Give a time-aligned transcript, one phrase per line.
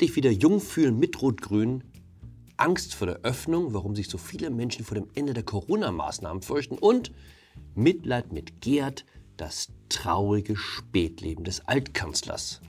[0.00, 1.84] endlich wieder jung fühlen mit Rot-Grün,
[2.56, 6.78] Angst vor der Öffnung, warum sich so viele Menschen vor dem Ende der Corona-Maßnahmen fürchten
[6.78, 7.12] und
[7.74, 9.04] Mitleid mit Gerd,
[9.36, 12.62] das traurige Spätleben des Altkanzlers.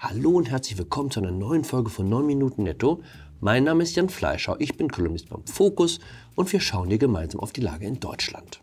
[0.00, 3.00] Hallo und herzlich willkommen zu einer neuen Folge von 9 Minuten Netto.
[3.40, 5.98] Mein Name ist Jan Fleischau, ich bin Kolumnist beim Fokus
[6.34, 8.62] und wir schauen hier gemeinsam auf die Lage in Deutschland.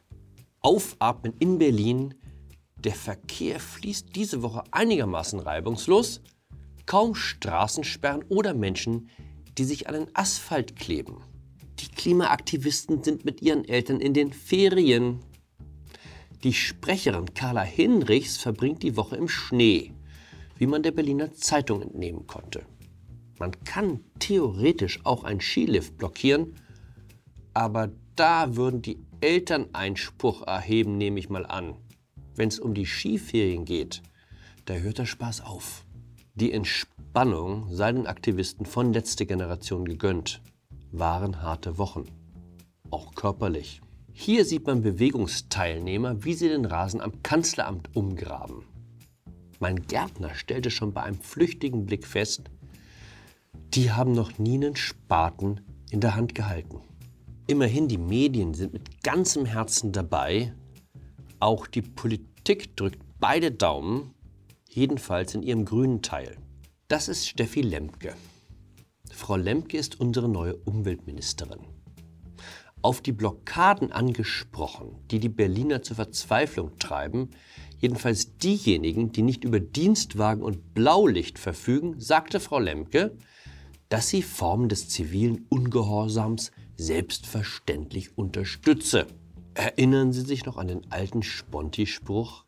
[0.60, 2.14] Aufatmen in Berlin.
[2.78, 6.22] Der Verkehr fließt diese Woche einigermaßen reibungslos.
[6.86, 9.10] Kaum Straßensperren oder Menschen,
[9.58, 11.22] die sich an den Asphalt kleben.
[11.80, 15.20] Die Klimaaktivisten sind mit ihren Eltern in den Ferien.
[16.44, 19.94] Die Sprecherin Carla Hinrichs verbringt die Woche im Schnee,
[20.58, 22.66] wie man der Berliner Zeitung entnehmen konnte.
[23.40, 26.56] Man kann theoretisch auch einen Skilift blockieren,
[27.54, 31.76] aber da würden die Eltern Einspruch erheben, nehme ich mal an.
[32.36, 34.02] Wenn es um die Skiferien geht,
[34.66, 35.86] da hört der Spaß auf.
[36.36, 40.42] Die Entspannung sei den Aktivisten von letzter Generation gegönnt.
[40.92, 42.06] Waren harte Wochen.
[42.90, 43.82] Auch körperlich.
[44.14, 48.64] Hier sieht man Bewegungsteilnehmer, wie sie den Rasen am Kanzleramt umgraben.
[49.60, 52.50] Mein Gärtner stellte schon bei einem flüchtigen Blick fest,
[53.76, 56.82] die haben noch nie einen Spaten in der Hand gehalten.
[57.46, 60.54] Immerhin, die Medien sind mit ganzem Herzen dabei.
[61.40, 64.13] Auch die Politik drückt beide Daumen,
[64.76, 66.38] jedenfalls in ihrem grünen Teil.
[66.88, 68.16] Das ist Steffi Lemke.
[69.12, 71.62] Frau Lemke ist unsere neue Umweltministerin.
[72.82, 77.30] Auf die Blockaden angesprochen, die die Berliner zur Verzweiflung treiben,
[77.80, 83.16] jedenfalls diejenigen, die nicht über Dienstwagen und Blaulicht verfügen, sagte Frau Lemke,
[83.90, 89.08] dass sie Formen des zivilen Ungehorsams selbstverständlich unterstütze.
[89.54, 92.46] Erinnern Sie sich noch an den alten Sponti-Spruch?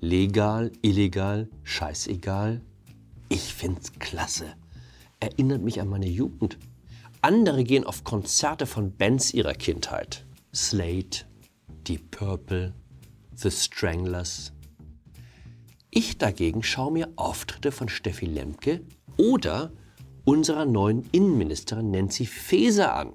[0.00, 2.60] Legal, illegal, scheißegal.
[3.28, 4.54] Ich find's klasse.
[5.18, 6.56] Erinnert mich an meine Jugend.
[7.20, 10.24] Andere gehen auf Konzerte von Bands ihrer Kindheit.
[10.54, 11.26] Slate,
[11.88, 12.74] Deep Purple,
[13.34, 14.52] The Stranglers.
[15.90, 18.82] Ich dagegen schaue mir Auftritte von Steffi Lemke
[19.16, 19.72] oder
[20.24, 23.12] unserer neuen Innenministerin Nancy Faeser an.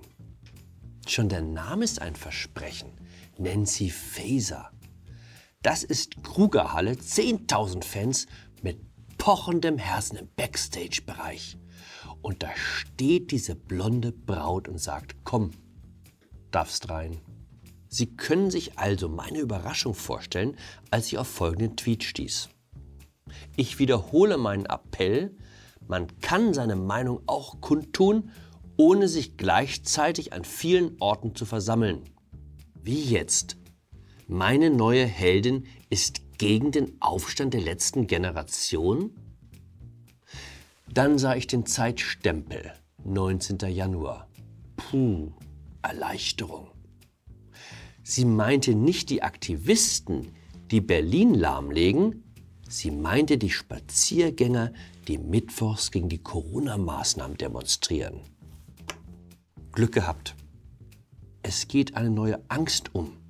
[1.07, 2.89] Schon der Name ist ein Versprechen.
[3.37, 4.72] Nancy Faeser.
[5.63, 8.27] Das ist Krugerhalle, 10.000 Fans
[8.61, 8.81] mit
[9.17, 11.57] pochendem Herzen im Backstage-Bereich.
[12.21, 15.51] Und da steht diese blonde Braut und sagt, komm,
[16.51, 17.21] darfst rein.
[17.87, 20.57] Sie können sich also meine Überraschung vorstellen,
[20.91, 22.49] als ich auf folgenden Tweet stieß.
[23.55, 25.33] Ich wiederhole meinen Appell,
[25.87, 28.31] man kann seine Meinung auch kundtun,
[28.75, 32.03] ohne sich gleichzeitig an vielen Orten zu versammeln.
[32.81, 33.55] Wie jetzt?
[34.33, 39.11] Meine neue Heldin ist gegen den Aufstand der letzten Generation?
[40.91, 42.73] Dann sah ich den Zeitstempel,
[43.03, 43.59] 19.
[43.69, 44.27] Januar.
[44.75, 45.33] Puh,
[45.83, 46.71] Erleichterung.
[48.01, 50.31] Sie meinte nicht die Aktivisten,
[50.71, 52.23] die Berlin lahmlegen,
[52.67, 54.73] sie meinte die Spaziergänger,
[55.07, 58.21] die mittwochs gegen die Corona-Maßnahmen demonstrieren.
[59.73, 60.35] Glück gehabt.
[61.43, 63.22] Es geht eine neue Angst um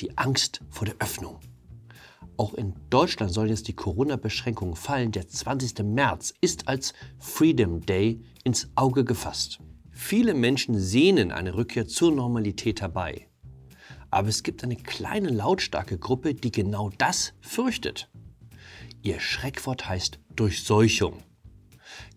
[0.00, 1.40] die Angst vor der Öffnung.
[2.36, 5.10] Auch in Deutschland sollen jetzt die Corona-Beschränkungen fallen.
[5.12, 5.78] Der 20.
[5.84, 9.58] März ist als Freedom Day ins Auge gefasst.
[9.90, 13.28] Viele Menschen sehnen eine Rückkehr zur Normalität herbei.
[14.10, 18.10] Aber es gibt eine kleine lautstarke Gruppe, die genau das fürchtet.
[19.02, 21.22] Ihr Schreckwort heißt Durchseuchung.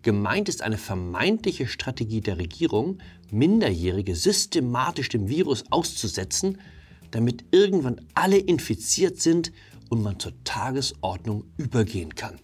[0.02, 2.98] Gemeint ist eine vermeintliche Strategie der Regierung,
[3.32, 6.58] Minderjährige systematisch dem Virus auszusetzen,
[7.12, 9.52] damit irgendwann alle infiziert sind
[9.90, 12.40] und man zur Tagesordnung übergehen kann.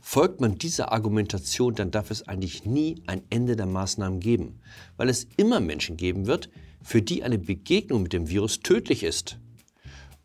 [0.00, 4.60] Folgt man dieser Argumentation, dann darf es eigentlich nie ein Ende der Maßnahmen geben,
[4.96, 6.50] weil es immer Menschen geben wird,
[6.82, 9.38] für die eine Begegnung mit dem Virus tödlich ist.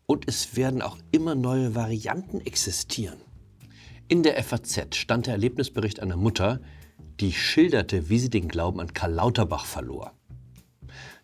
[0.04, 3.18] Und es werden auch immer neue Varianten existieren.
[4.08, 6.60] In der FAZ stand der Erlebnisbericht einer Mutter,
[7.20, 10.12] die schilderte, wie sie den Glauben an Karl Lauterbach verlor.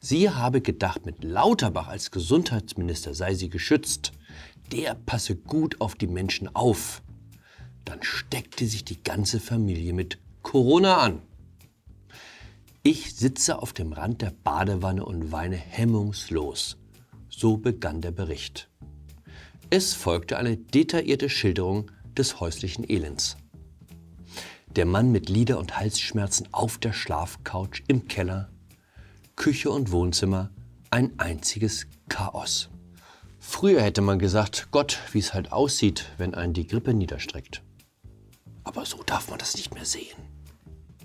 [0.00, 4.12] Sie habe gedacht, mit Lauterbach als Gesundheitsminister sei sie geschützt.
[4.72, 7.02] Der passe gut auf die Menschen auf.
[7.84, 11.22] Dann steckte sich die ganze Familie mit Corona an.
[12.82, 16.76] Ich sitze auf dem Rand der Badewanne und weine hemmungslos.
[17.28, 18.68] So begann der Bericht.
[19.70, 23.36] Es folgte eine detaillierte Schilderung des häuslichen Elends.
[24.76, 28.50] Der Mann mit Lieder- und Halsschmerzen auf der Schlafcouch im Keller
[29.36, 30.50] Küche und Wohnzimmer
[30.90, 32.70] ein einziges Chaos.
[33.38, 37.62] Früher hätte man gesagt, Gott, wie es halt aussieht, wenn einen die Grippe niederstreckt.
[38.64, 40.16] Aber so darf man das nicht mehr sehen.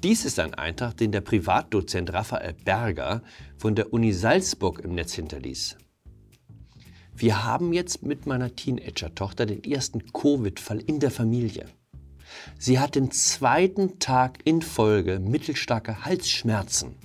[0.01, 3.21] Dies ist ein Eintrag, den der Privatdozent Raphael Berger
[3.57, 5.77] von der Uni Salzburg im Netz hinterließ.
[7.13, 11.67] Wir haben jetzt mit meiner Teenager-Tochter den ersten Covid-Fall in der Familie.
[12.57, 16.95] Sie hat den zweiten Tag in Folge mittelstarke Halsschmerzen.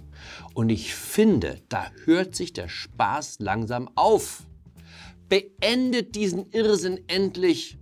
[0.54, 4.44] Und ich finde, da hört sich der Spaß langsam auf.
[5.28, 7.78] Beendet diesen Irrsinn endlich!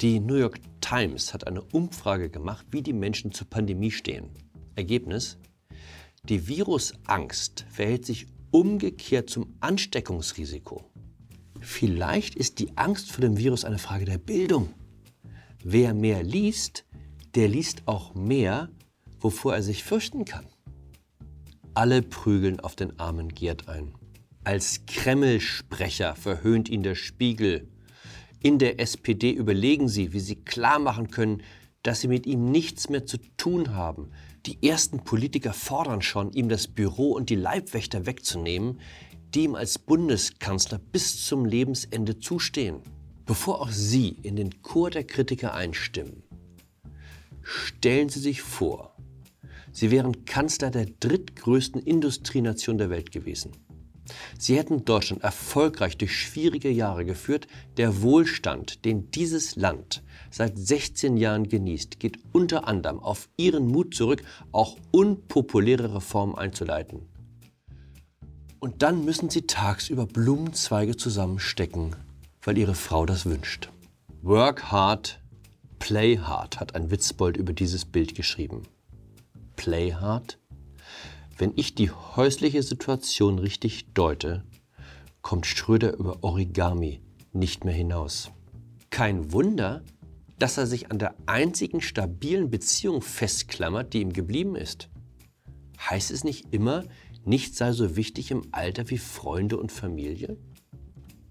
[0.00, 4.30] Die New York Times hat eine Umfrage gemacht, wie die Menschen zur Pandemie stehen.
[4.74, 5.38] Ergebnis?
[6.24, 10.84] Die Virusangst verhält sich umgekehrt zum Ansteckungsrisiko.
[11.60, 14.74] Vielleicht ist die Angst vor dem Virus eine Frage der Bildung.
[15.62, 16.84] Wer mehr liest,
[17.34, 18.70] der liest auch mehr,
[19.18, 20.46] wovor er sich fürchten kann.
[21.76, 23.94] Alle prügeln auf den armen Gerd ein.
[24.44, 27.68] Als Kreml-Sprecher verhöhnt ihn der Spiegel.
[28.38, 31.42] In der SPD überlegen sie, wie sie klar machen können,
[31.82, 34.10] dass sie mit ihm nichts mehr zu tun haben.
[34.46, 38.78] Die ersten Politiker fordern schon, ihm das Büro und die Leibwächter wegzunehmen,
[39.34, 42.82] die ihm als Bundeskanzler bis zum Lebensende zustehen.
[43.26, 46.22] Bevor auch Sie in den Chor der Kritiker einstimmen,
[47.42, 48.93] stellen Sie sich vor,
[49.74, 53.50] Sie wären Kanzler der drittgrößten Industrienation der Welt gewesen.
[54.38, 57.48] Sie hätten Deutschland erfolgreich durch schwierige Jahre geführt.
[57.76, 63.96] Der Wohlstand, den dieses Land seit 16 Jahren genießt, geht unter anderem auf Ihren Mut
[63.96, 64.22] zurück,
[64.52, 67.00] auch unpopuläre Reformen einzuleiten.
[68.60, 71.96] Und dann müssen Sie tagsüber Blumenzweige zusammenstecken,
[72.42, 73.70] weil Ihre Frau das wünscht.
[74.22, 75.20] Work hard,
[75.80, 78.62] play hard, hat ein Witzbold über dieses Bild geschrieben.
[79.56, 80.38] Play hard?
[81.36, 84.44] Wenn ich die häusliche Situation richtig deute,
[85.22, 87.00] kommt Schröder über Origami
[87.32, 88.30] nicht mehr hinaus.
[88.90, 89.82] Kein Wunder,
[90.38, 94.88] dass er sich an der einzigen stabilen Beziehung festklammert, die ihm geblieben ist.
[95.78, 96.84] Heißt es nicht immer,
[97.24, 100.36] nichts sei so wichtig im Alter wie Freunde und Familie?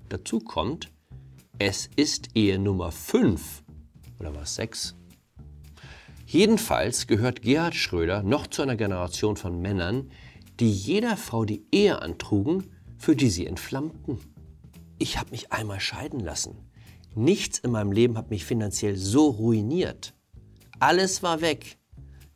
[0.10, 0.92] Dazu kommt,
[1.60, 3.64] es ist Ehe Nummer 5
[4.20, 4.96] oder was 6
[6.26, 10.10] Jedenfalls gehört Gerhard Schröder noch zu einer Generation von Männern,
[10.60, 14.18] die jeder Frau die Ehe antrugen, für die sie entflammten.
[15.00, 16.56] Ich habe mich einmal scheiden lassen.
[17.16, 20.14] Nichts in meinem Leben hat mich finanziell so ruiniert.
[20.80, 21.78] Alles war weg.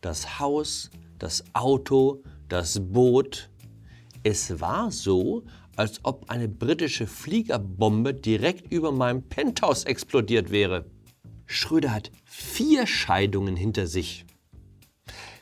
[0.01, 3.49] Das Haus, das Auto, das Boot.
[4.23, 5.43] Es war so,
[5.75, 10.85] als ob eine britische Fliegerbombe direkt über meinem Penthouse explodiert wäre.
[11.47, 14.25] Schröder hat vier Scheidungen hinter sich.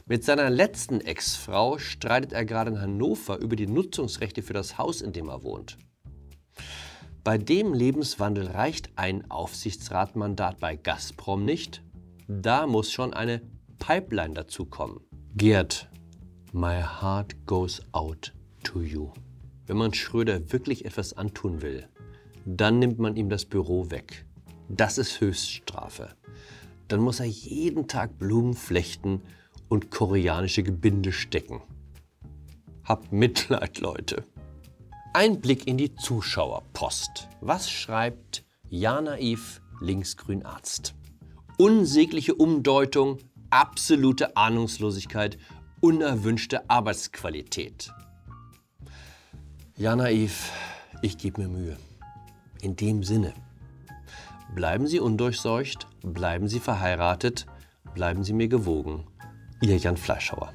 [0.06, 5.02] Mit seiner letzten Ex-Frau streitet er gerade in Hannover über die Nutzungsrechte für das Haus,
[5.02, 5.80] in dem er wohnt.
[7.24, 11.82] Bei dem Lebenswandel reicht ein Aufsichtsratmandat bei Gazprom nicht.
[12.28, 13.42] Da muss schon eine
[13.80, 15.00] Pipeline dazukommen.
[15.36, 15.90] Gerd,
[16.54, 18.32] my heart goes out
[18.64, 19.12] to you.
[19.66, 21.88] Wenn man Schröder wirklich etwas antun will,
[22.46, 24.25] dann nimmt man ihm das Büro weg.
[24.70, 26.10] Das ist Höchststrafe.
[26.88, 29.22] Dann muss er jeden Tag Blumen flechten
[29.70, 31.62] und koreanische Gebinde stecken.
[32.84, 34.24] Habt Mitleid, Leute.
[35.14, 37.30] Ein Blick in die Zuschauerpost.
[37.42, 40.94] Was schreibt Jana Eve, linksgrün Arzt?
[41.58, 43.20] Unsägliche Umdeutung,
[43.50, 45.38] absolute Ahnungslosigkeit,
[45.80, 47.92] unerwünschte Arbeitsqualität.
[49.78, 50.34] Jana Eve,
[51.02, 51.78] ich gebe mir Mühe.
[52.62, 53.34] In dem Sinne.
[54.54, 57.46] Bleiben Sie undurchseucht, bleiben Sie verheiratet,
[57.94, 59.08] bleiben Sie mir gewogen.
[59.62, 60.54] Ihr Jan Fleischhauer.